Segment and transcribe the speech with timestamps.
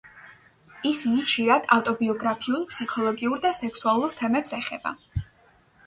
[0.91, 4.99] ისინი ხშირად ავტობიოგრაფიულ, ფსიქოლოგიურ და სექსუალურ თემებს ეხება.